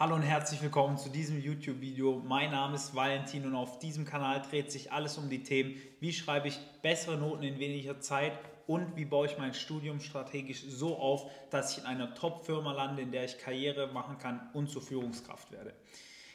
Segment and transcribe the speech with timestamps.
[0.00, 2.22] Hallo und herzlich willkommen zu diesem YouTube-Video.
[2.24, 6.12] Mein Name ist Valentin und auf diesem Kanal dreht sich alles um die Themen, wie
[6.12, 8.38] schreibe ich bessere Noten in weniger Zeit
[8.68, 13.02] und wie baue ich mein Studium strategisch so auf, dass ich in einer Top-Firma lande,
[13.02, 15.74] in der ich Karriere machen kann und zur Führungskraft werde.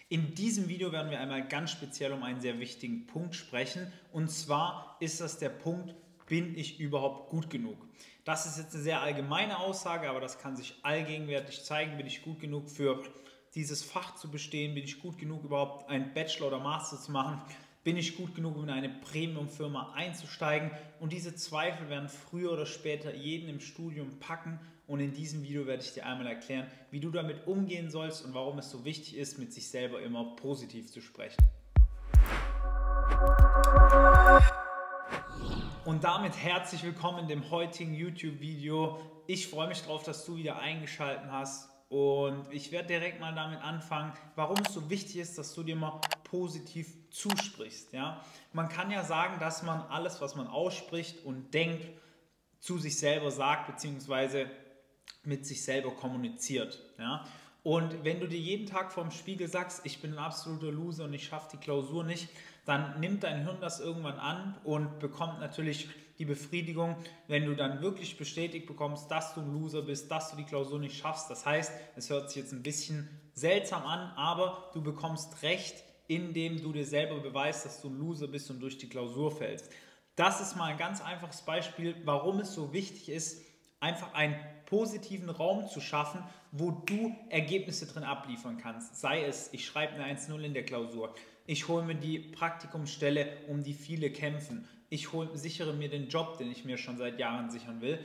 [0.09, 4.30] In diesem Video werden wir einmal ganz speziell um einen sehr wichtigen Punkt sprechen und
[4.30, 5.95] zwar ist das der Punkt,
[6.27, 7.77] bin ich überhaupt gut genug?
[8.25, 12.23] Das ist jetzt eine sehr allgemeine Aussage, aber das kann sich allgegenwärtig zeigen, bin ich
[12.23, 13.02] gut genug für
[13.56, 14.74] dieses Fach zu bestehen?
[14.74, 17.41] Bin ich gut genug, überhaupt einen Bachelor oder Master zu machen?
[17.84, 20.72] Bin ich gut genug, um in eine Premium-Firma einzusteigen?
[21.00, 24.60] Und diese Zweifel werden früher oder später jeden im Studium packen.
[24.88, 28.34] Und in diesem Video werde ich dir einmal erklären, wie du damit umgehen sollst und
[28.34, 31.38] warum es so wichtig ist, mit sich selber immer positiv zu sprechen.
[35.85, 38.99] Und damit herzlich willkommen in dem heutigen YouTube-Video.
[39.27, 43.62] Ich freue mich darauf, dass du wieder eingeschaltet hast und ich werde direkt mal damit
[43.62, 47.94] anfangen, warum es so wichtig ist, dass du dir mal positiv zusprichst.
[47.94, 48.26] Ja?
[48.52, 51.85] Man kann ja sagen, dass man alles, was man ausspricht und denkt,
[52.60, 54.50] zu sich selber sagt, beziehungsweise
[55.24, 56.82] mit sich selber kommuniziert.
[56.98, 57.27] Ja?
[57.62, 61.13] Und wenn du dir jeden Tag vorm Spiegel sagst, ich bin ein absoluter Loser und
[61.13, 62.28] ich schaffe die Klausur nicht,
[62.66, 66.96] dann nimmt dein Hirn das irgendwann an und bekommt natürlich die Befriedigung,
[67.28, 70.80] wenn du dann wirklich bestätigt bekommst, dass du ein Loser bist, dass du die Klausur
[70.80, 71.30] nicht schaffst.
[71.30, 75.75] Das heißt, es hört sich jetzt ein bisschen seltsam an, aber du bekommst Recht,
[76.08, 79.69] indem du dir selber beweist, dass du ein Loser bist und durch die Klausur fällst.
[80.16, 83.41] Das ist mal ein ganz einfaches Beispiel, warum es so wichtig ist,
[83.80, 89.00] einfach einen positiven Raum zu schaffen, wo du Ergebnisse drin abliefern kannst.
[89.00, 91.14] Sei es, ich schreibe eine 1-0 in der Klausur,
[91.46, 96.38] ich hole mir die Praktikumsstelle, um die viele kämpfen, ich hol, sichere mir den Job,
[96.38, 98.00] den ich mir schon seit Jahren sichern will,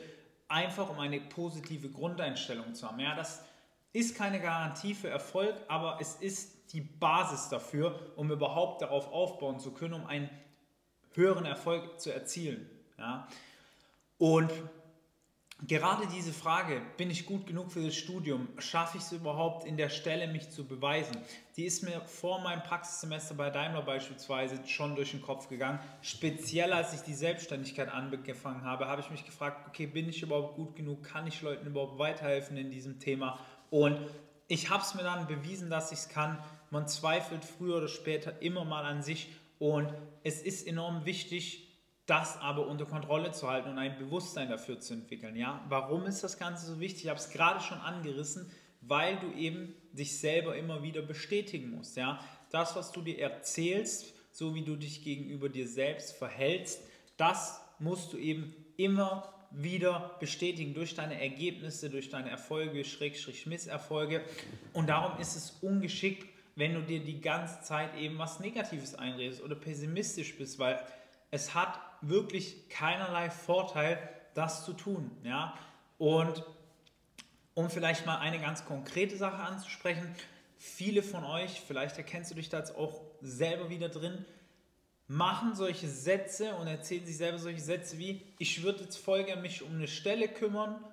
[0.49, 2.99] einfach um eine positive Grundeinstellung zu haben.
[3.01, 3.45] Ja, das
[3.93, 9.59] ist keine Garantie für Erfolg, aber es ist die Basis dafür, um überhaupt darauf aufbauen
[9.59, 10.31] zu können, um einen
[11.15, 12.69] höheren Erfolg zu erzielen.
[12.99, 13.29] Ja?
[14.19, 14.51] Und
[15.67, 19.77] Gerade diese Frage, bin ich gut genug für das Studium, schaffe ich es überhaupt in
[19.77, 21.17] der Stelle, mich zu beweisen,
[21.57, 25.81] die ist mir vor meinem Praxissemester bei Daimler beispielsweise schon durch den Kopf gegangen.
[26.01, 30.55] Speziell als ich die Selbstständigkeit angefangen habe, habe ich mich gefragt, okay, bin ich überhaupt
[30.55, 33.41] gut genug, kann ich Leuten überhaupt weiterhelfen in diesem Thema?
[33.69, 33.99] Und
[34.47, 36.39] ich habe es mir dann bewiesen, dass ich es kann.
[36.71, 39.93] Man zweifelt früher oder später immer mal an sich und
[40.23, 41.68] es ist enorm wichtig,
[42.09, 45.37] das aber unter Kontrolle zu halten und ein Bewusstsein dafür zu entwickeln.
[45.37, 45.63] Ja?
[45.69, 47.05] Warum ist das Ganze so wichtig?
[47.05, 51.99] Ich habe es gerade schon angerissen, weil du eben dich selber immer wieder bestätigen musst.
[51.99, 52.19] Ja?
[52.51, 56.81] Das, was du dir erzählst, so wie du dich gegenüber dir selbst verhältst,
[57.19, 64.25] das musst du eben immer wieder bestätigen durch deine Ergebnisse, durch deine Erfolge, Schrägstrich Misserfolge.
[64.73, 66.27] Und darum ist es ungeschickt,
[66.57, 70.83] wenn du dir die ganze Zeit eben was Negatives einredest oder pessimistisch bist, weil
[71.31, 73.99] es hat wirklich keinerlei Vorteil,
[74.35, 75.11] das zu tun.
[75.23, 75.55] Ja?
[75.99, 76.45] Und
[77.55, 80.15] um vielleicht mal eine ganz konkrete Sache anzusprechen,
[80.57, 84.25] viele von euch, vielleicht erkennst du dich da jetzt auch selber wieder drin,
[85.09, 89.43] machen solche Sätze und erzählen sich selber solche Sätze wie, ich würde jetzt voll gerne
[89.43, 90.85] mich um eine Stelle kümmern,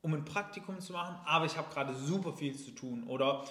[0.00, 3.04] um ein Praktikum zu machen, aber ich habe gerade super viel zu tun.
[3.06, 3.44] Oder,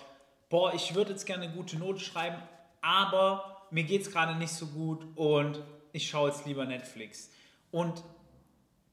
[0.49, 2.41] boah, ich würde jetzt gerne eine gute Note schreiben,
[2.81, 5.61] aber mir geht es gerade nicht so gut und
[5.97, 7.29] ich schaue jetzt lieber Netflix.
[7.71, 8.03] Und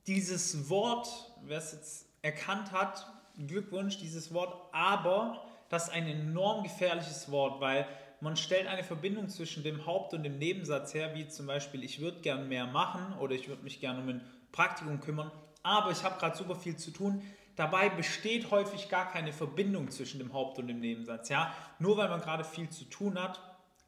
[0.07, 1.09] dieses Wort,
[1.43, 3.07] wer es jetzt erkannt hat,
[3.47, 7.87] Glückwunsch, dieses Wort aber, das ist ein enorm gefährliches Wort, weil
[8.21, 12.01] man stellt eine Verbindung zwischen dem Haupt- und dem Nebensatz her, wie zum Beispiel, ich
[12.01, 14.21] würde gern mehr machen oder ich würde mich gerne um ein
[14.51, 15.31] Praktikum kümmern,
[15.63, 17.23] aber ich habe gerade super viel zu tun.
[17.57, 21.29] Dabei besteht häufig gar keine Verbindung zwischen dem Haupt- und dem Nebensatz.
[21.29, 21.53] Ja?
[21.79, 23.41] Nur weil man gerade viel zu tun hat,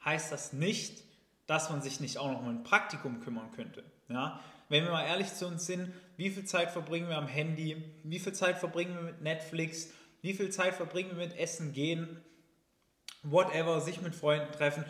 [0.05, 1.03] heißt das nicht,
[1.47, 3.85] dass man sich nicht auch noch um ein Praktikum kümmern könnte.
[4.09, 4.41] Ja?
[4.69, 8.19] Wenn wir mal ehrlich zu uns sind, wie viel Zeit verbringen wir am Handy, wie
[8.19, 9.91] viel Zeit verbringen wir mit Netflix,
[10.23, 12.21] wie viel Zeit verbringen wir mit Essen gehen,
[13.23, 14.85] whatever, sich mit Freunden treffen.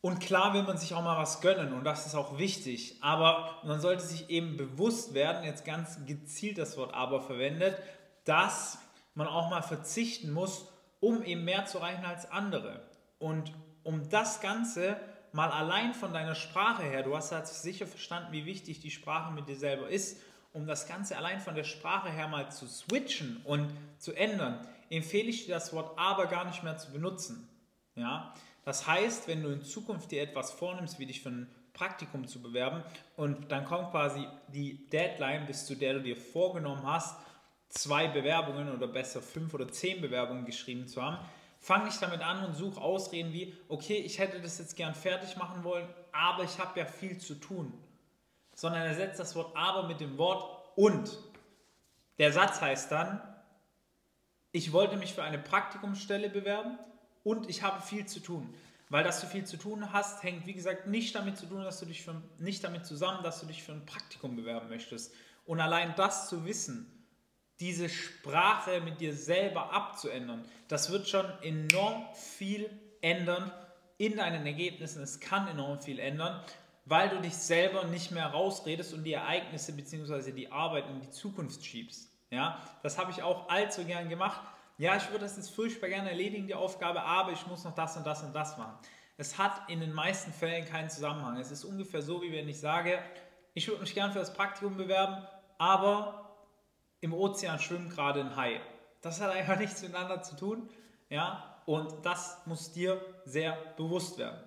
[0.00, 3.58] Und klar will man sich auch mal was gönnen und das ist auch wichtig, aber
[3.64, 7.76] man sollte sich eben bewusst werden, jetzt ganz gezielt das Wort aber verwendet,
[8.24, 8.78] dass
[9.14, 10.68] man auch mal verzichten muss,
[11.00, 12.82] um eben mehr zu erreichen als andere.
[13.18, 13.52] Und
[13.82, 14.96] um das Ganze
[15.36, 19.32] mal allein von deiner Sprache her, du hast halt sicher verstanden, wie wichtig die Sprache
[19.34, 20.18] mit dir selber ist,
[20.54, 25.28] um das Ganze allein von der Sprache her mal zu switchen und zu ändern, empfehle
[25.28, 27.46] ich dir das Wort aber gar nicht mehr zu benutzen.
[27.96, 28.32] Ja?
[28.64, 32.40] Das heißt, wenn du in Zukunft dir etwas vornimmst, wie dich für ein Praktikum zu
[32.40, 32.82] bewerben
[33.18, 37.14] und dann kommt quasi die Deadline, bis zu der du dir vorgenommen hast,
[37.68, 41.18] zwei Bewerbungen oder besser fünf oder zehn Bewerbungen geschrieben zu haben,
[41.66, 45.36] Fang nicht damit an und such Ausreden wie, okay, ich hätte das jetzt gern fertig
[45.36, 47.72] machen wollen, aber ich habe ja viel zu tun.
[48.54, 51.18] Sondern ersetzt das Wort aber mit dem Wort und.
[52.18, 53.20] Der Satz heißt dann,
[54.52, 56.78] ich wollte mich für eine Praktikumsstelle bewerben
[57.24, 58.54] und ich habe viel zu tun.
[58.88, 61.80] Weil dass du viel zu tun hast, hängt wie gesagt nicht damit zu tun, dass
[61.80, 65.12] du dich für, nicht damit zusammen, dass du dich für ein Praktikum bewerben möchtest.
[65.44, 66.95] Und allein das zu wissen,
[67.60, 72.70] diese Sprache mit dir selber abzuändern, das wird schon enorm viel
[73.00, 73.52] ändern
[73.98, 75.02] in deinen Ergebnissen.
[75.02, 76.42] Es kann enorm viel ändern,
[76.84, 80.32] weil du dich selber nicht mehr rausredest und die Ereignisse bzw.
[80.32, 82.10] die Arbeit in die Zukunft schiebst.
[82.30, 84.40] Ja, das habe ich auch allzu gern gemacht
[84.78, 87.96] ja, ich würde das jetzt furchtbar gerne erledigen, die Aufgabe, aber ich muss noch das
[87.96, 88.74] und das und das machen.
[89.16, 91.38] Es hat in den meisten Fällen keinen Zusammenhang.
[91.38, 92.98] Es ist ungefähr so, wie wenn ich sage,
[93.54, 95.26] ich würde mich gerne für das Praktikum bewerben,
[95.56, 96.25] aber
[97.00, 98.60] im Ozean schwimmt gerade ein Hai.
[99.00, 100.68] Das hat einfach nichts miteinander zu tun.
[101.08, 104.38] Ja, und das muss dir sehr bewusst werden.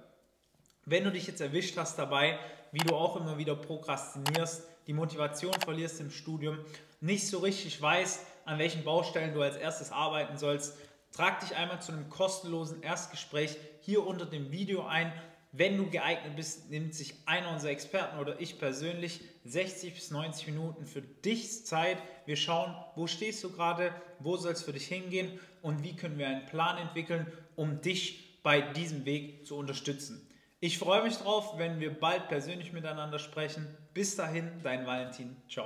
[0.86, 2.40] Wenn du dich jetzt erwischt hast dabei,
[2.72, 6.58] wie du auch immer wieder prokrastinierst, die Motivation verlierst im Studium,
[7.02, 10.78] nicht so richtig weißt, an welchen Baustellen du als erstes arbeiten sollst,
[11.12, 15.14] trag dich einmal zu einem kostenlosen Erstgespräch hier unter dem Video ein.
[15.52, 20.48] Wenn du geeignet bist, nimmt sich einer unserer Experten oder ich persönlich 60 bis 90
[20.48, 21.98] Minuten für dich Zeit.
[22.28, 26.20] Wir schauen, wo stehst du gerade, wo soll es für dich hingehen und wie können
[26.20, 27.26] wir einen Plan entwickeln,
[27.56, 30.26] um dich bei diesem Weg zu unterstützen.
[30.60, 33.66] Ich freue mich drauf, wenn wir bald persönlich miteinander sprechen.
[33.94, 35.36] Bis dahin, dein Valentin.
[35.50, 35.66] Ciao.